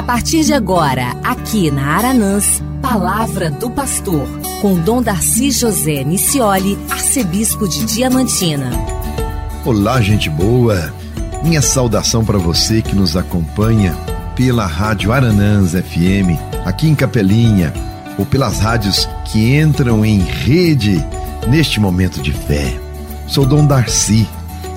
[0.00, 4.26] A partir de agora, aqui na Aranãs, Palavra do Pastor,
[4.62, 8.70] com Dom Darcy José Nicioli, arcebispo de Diamantina.
[9.62, 10.90] Olá, gente boa.
[11.44, 13.94] Minha saudação para você que nos acompanha
[14.34, 16.32] pela Rádio Aranãs FM,
[16.64, 17.70] aqui em Capelinha,
[18.16, 21.04] ou pelas rádios que entram em rede
[21.46, 22.74] neste momento de fé.
[23.26, 24.26] Sou Dom Darcy,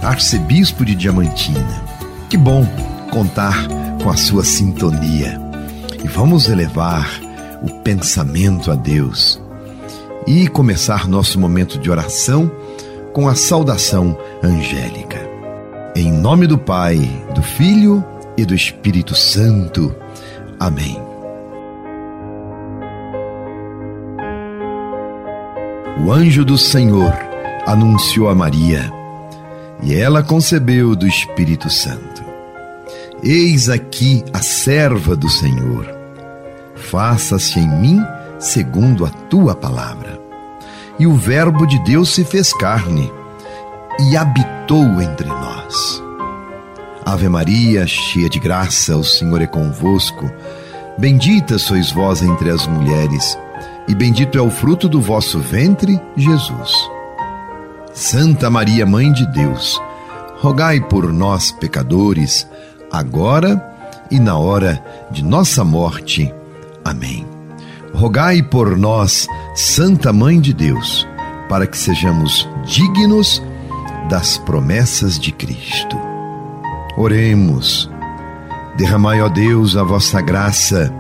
[0.02, 1.82] arcebispo de Diamantina.
[2.30, 2.68] Que bom
[3.14, 3.68] contar
[4.02, 5.40] com a sua sintonia.
[6.04, 7.08] E vamos elevar
[7.62, 9.40] o pensamento a Deus
[10.26, 12.52] e começar nosso momento de oração
[13.14, 15.20] com a saudação angélica.
[15.96, 16.98] Em nome do Pai,
[17.36, 18.04] do Filho
[18.36, 19.94] e do Espírito Santo.
[20.60, 21.00] Amém.
[26.04, 27.14] O anjo do Senhor
[27.68, 28.92] anunciou a Maria
[29.84, 32.13] e ela concebeu do Espírito Santo.
[33.26, 35.90] Eis aqui a serva do Senhor.
[36.76, 38.04] Faça-se em mim
[38.38, 40.20] segundo a tua palavra.
[41.00, 43.10] E o Verbo de Deus se fez carne
[43.98, 46.04] e habitou entre nós.
[47.06, 50.30] Ave Maria, cheia de graça, o Senhor é convosco.
[50.98, 53.38] Bendita sois vós entre as mulheres,
[53.88, 56.74] e bendito é o fruto do vosso ventre, Jesus.
[57.94, 59.82] Santa Maria, Mãe de Deus,
[60.40, 62.46] rogai por nós, pecadores,
[62.94, 63.60] agora
[64.12, 66.32] e na hora de nossa morte.
[66.86, 67.26] Amém.
[67.92, 71.08] Rogai por nós, Santa Mãe de Deus,
[71.50, 73.42] para que sejamos dignos
[74.10, 75.98] das promessas de Cristo.
[76.96, 77.90] Oremos.
[78.78, 80.94] Derramai, ó Deus, a vossa graça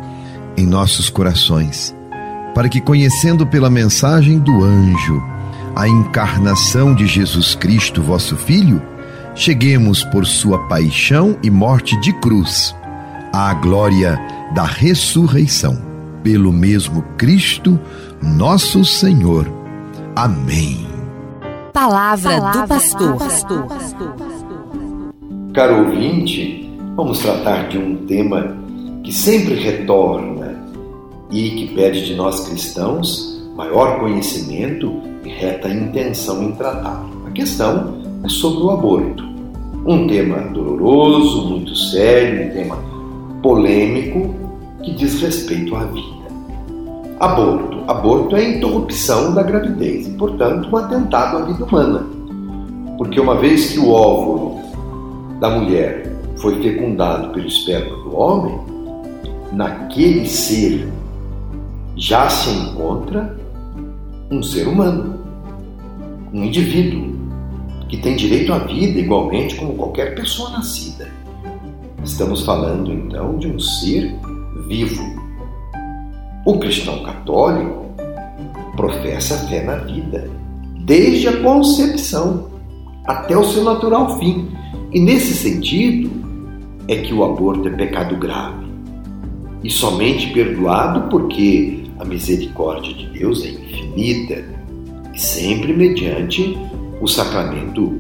[0.58, 1.96] em nossos corações,
[2.54, 5.22] para que, conhecendo pela mensagem do anjo
[5.76, 8.82] a encarnação de Jesus Cristo, vosso Filho,
[9.36, 12.76] cheguemos por sua paixão e morte de cruz
[13.34, 14.20] à glória
[14.54, 15.82] da ressurreição,
[16.24, 17.80] pelo mesmo Cristo,
[18.22, 19.52] nosso Senhor.
[20.16, 20.86] Amém.
[21.74, 23.18] Palavra, Palavra do pastor.
[23.18, 23.68] pastor.
[25.56, 28.56] Caro ouvinte, vamos tratar de um tema
[29.04, 30.64] que sempre retorna
[31.32, 37.04] e que pede de nós cristãos maior conhecimento e reta intenção em tratar.
[37.26, 39.24] A questão é sobre o aborto.
[39.86, 42.78] Um tema doloroso, muito sério, um tema
[43.42, 44.34] polêmico
[44.82, 46.24] que diz respeito à vida.
[47.20, 47.84] Aborto.
[47.88, 52.06] Aborto é a interrupção da gravidez e, portanto, um atentado à vida humana.
[52.98, 54.60] Porque uma vez que o óvulo
[55.40, 58.58] da mulher foi fecundado pelo esperma do homem,
[59.52, 60.88] naquele ser
[61.96, 63.38] já se encontra
[64.32, 65.16] um ser humano,
[66.34, 67.13] um indivíduo,
[67.94, 71.12] que tem direito à vida igualmente como qualquer pessoa nascida.
[72.04, 74.12] Estamos falando então de um ser
[74.68, 75.04] vivo.
[76.44, 77.86] O cristão católico
[78.76, 80.28] professa fé na vida,
[80.80, 82.50] desde a concepção
[83.06, 84.50] até o seu natural fim.
[84.92, 86.10] E nesse sentido
[86.88, 88.66] é que o aborto é pecado grave
[89.64, 94.44] e somente perdoado porque a misericórdia de Deus é infinita
[95.14, 96.58] e sempre mediante
[97.04, 98.00] o sacramento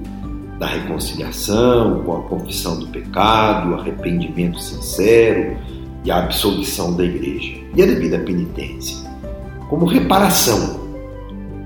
[0.58, 5.58] da reconciliação, com a confissão do pecado, o arrependimento sincero
[6.06, 9.06] e a absolvição da igreja e a devida penitência,
[9.70, 10.80] como reparação,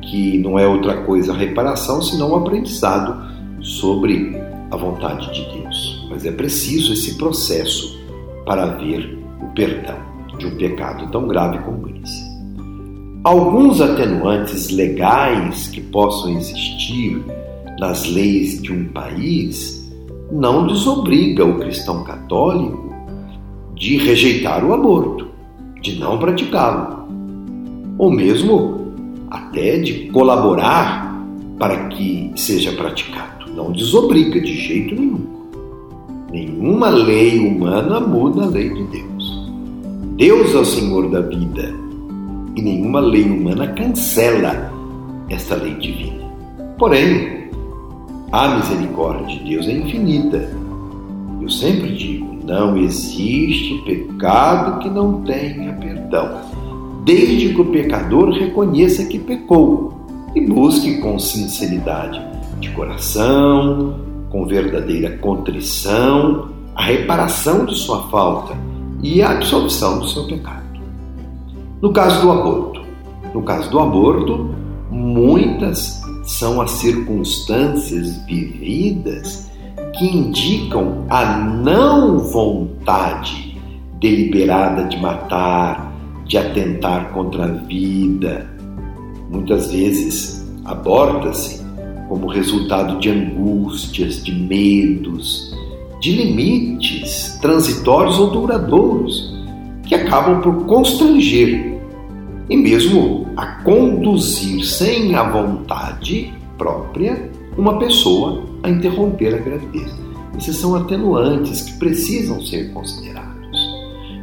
[0.01, 3.31] que não é outra coisa a reparação senão o aprendizado
[3.61, 4.35] sobre
[4.71, 6.07] a vontade de Deus.
[6.09, 7.99] Mas é preciso esse processo
[8.47, 9.99] para haver o perdão
[10.39, 12.26] de um pecado tão grave como esse.
[13.27, 17.21] Alguns atenuantes legais que possam existir
[17.77, 19.85] nas leis de um país
[20.31, 22.89] não desobriga o cristão católico
[23.75, 25.27] de rejeitar o aborto,
[25.81, 27.05] de não praticá-lo,
[27.97, 28.93] ou mesmo
[29.29, 31.21] até de colaborar
[31.59, 33.51] para que seja praticado.
[33.53, 35.27] Não desobriga de jeito nenhum.
[36.31, 39.49] Nenhuma lei humana muda a lei de Deus.
[40.15, 41.86] Deus é o Senhor da vida
[42.57, 44.73] e nenhuma lei humana cancela
[45.29, 46.25] esta lei divina.
[46.77, 47.49] Porém,
[48.31, 50.49] a misericórdia de Deus é infinita.
[51.39, 56.41] Eu sempre digo: não existe pecado que não tenha perdão,
[57.05, 59.93] desde que o pecador reconheça que pecou
[60.35, 62.21] e busque com sinceridade
[62.59, 63.99] de coração,
[64.29, 68.57] com verdadeira contrição, a reparação de sua falta
[69.01, 70.66] e a absolvição do seu pecado.
[71.79, 72.81] No caso do aborto,
[73.35, 74.49] no caso do aborto,
[74.89, 79.47] muitas são as circunstâncias vividas
[79.95, 83.55] que indicam a não vontade
[83.99, 85.93] deliberada de matar,
[86.25, 88.49] de atentar contra a vida.
[89.29, 91.63] Muitas vezes aborta-se
[92.09, 95.55] como resultado de angústias, de medos,
[96.01, 99.36] de limites transitórios ou duradouros
[99.87, 101.77] que acabam por constranger
[102.49, 109.93] e mesmo a conduzir sem a vontade própria uma pessoa a interromper a gravidez.
[110.37, 113.27] Esses são atenuantes que precisam ser considerados.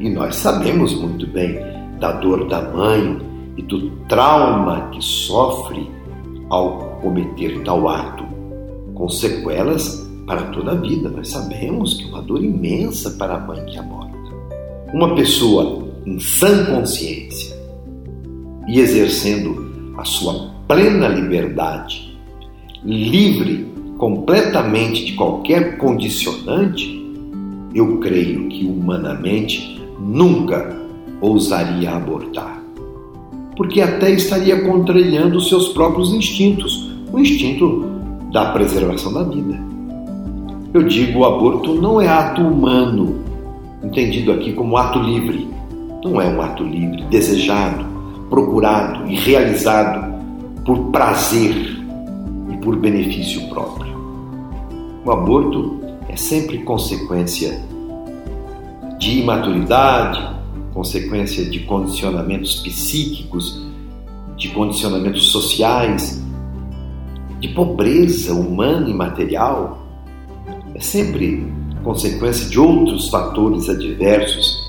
[0.00, 1.58] E nós sabemos muito bem
[1.98, 3.18] da dor da mãe
[3.56, 5.90] e do trauma que sofre
[6.50, 8.24] ao cometer tal ato,
[8.94, 11.08] com sequelas para toda a vida.
[11.08, 14.03] Nós sabemos que é uma dor imensa para a mãe que aborta.
[14.94, 17.56] Uma pessoa em sã consciência
[18.68, 22.16] e exercendo a sua plena liberdade,
[22.84, 23.66] livre
[23.98, 27.04] completamente de qualquer condicionante,
[27.74, 30.80] eu creio que humanamente nunca
[31.20, 32.62] ousaria abortar.
[33.56, 37.84] Porque até estaria contrariando os seus próprios instintos, o instinto
[38.30, 39.60] da preservação da vida.
[40.72, 43.23] Eu digo, o aborto não é ato humano,
[43.84, 45.48] entendido aqui como ato livre.
[46.02, 47.84] Não é um ato livre, desejado,
[48.28, 50.14] procurado e realizado
[50.64, 51.54] por prazer
[52.50, 53.94] e por benefício próprio.
[55.04, 57.60] O aborto é sempre consequência
[58.98, 60.34] de imaturidade,
[60.72, 63.62] consequência de condicionamentos psíquicos,
[64.36, 66.22] de condicionamentos sociais,
[67.38, 69.84] de pobreza humana e material,
[70.74, 71.46] é sempre
[71.84, 74.64] consequência de outros fatores adversos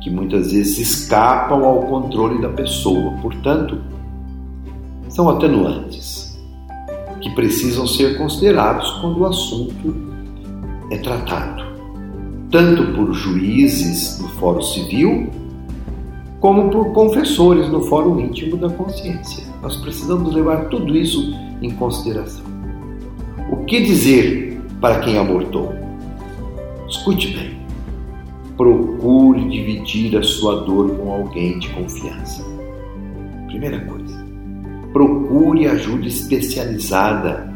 [0.00, 3.10] que muitas vezes escapam ao controle da pessoa.
[3.20, 3.78] Portanto,
[5.08, 6.38] são atenuantes
[7.20, 9.94] que precisam ser considerados quando o assunto
[10.92, 11.64] é tratado,
[12.50, 15.28] tanto por juízes no Fórum Civil,
[16.38, 19.44] como por confessores no Fórum Íntimo da Consciência.
[19.60, 22.44] Nós precisamos levar tudo isso em consideração.
[23.50, 25.85] O que dizer para quem abortou?
[26.88, 27.56] Escute bem.
[28.56, 32.44] Procure dividir a sua dor com alguém de confiança.
[33.48, 34.24] Primeira coisa.
[34.92, 37.52] Procure ajuda especializada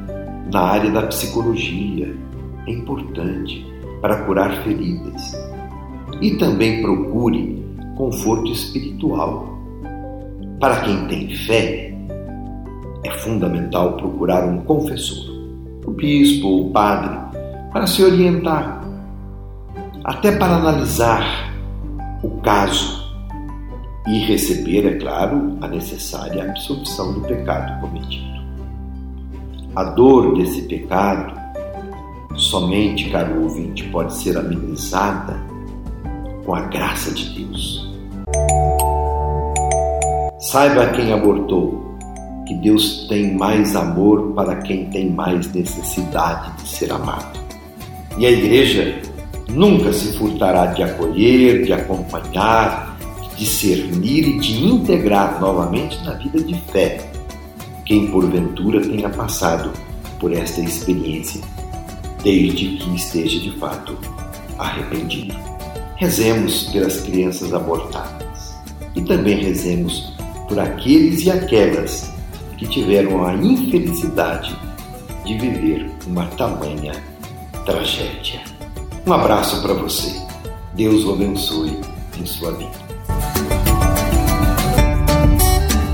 [0.52, 2.14] na área da psicologia.
[2.66, 3.64] É importante
[4.00, 5.32] para curar feridas.
[6.20, 7.64] E também procure
[7.96, 9.58] conforto espiritual.
[10.58, 11.94] Para quem tem fé,
[13.04, 15.30] é fundamental procurar um confessor,
[15.86, 17.16] o bispo ou o padre,
[17.72, 18.79] para se orientar,
[20.04, 21.52] até para analisar
[22.22, 23.00] o caso
[24.06, 28.40] e receber, é claro, a necessária absolvição do pecado cometido.
[29.76, 31.38] A dor desse pecado
[32.34, 35.38] somente, caro ouvinte, pode ser amenizada
[36.44, 37.88] com a graça de Deus.
[40.40, 41.94] Saiba quem abortou
[42.46, 47.38] que Deus tem mais amor para quem tem mais necessidade de ser amado.
[48.18, 49.00] E a igreja
[49.54, 56.42] nunca se furtará de acolher, de acompanhar, de discernir e de integrar novamente na vida
[56.42, 57.10] de fé
[57.84, 59.72] quem porventura tenha passado
[60.20, 61.40] por esta experiência,
[62.22, 63.98] desde que esteja de fato
[64.58, 65.34] arrependido.
[65.96, 68.54] Rezemos pelas crianças abortadas
[68.94, 70.12] e também rezemos
[70.48, 72.12] por aqueles e aquelas
[72.56, 74.54] que tiveram a infelicidade
[75.24, 76.92] de viver uma tamanha
[77.64, 78.59] tragédia.
[79.06, 80.20] Um abraço para você.
[80.74, 81.80] Deus o abençoe
[82.18, 82.70] em sua vida.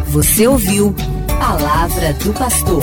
[0.06, 0.94] Você ouviu
[1.38, 2.82] Palavra do Pastor.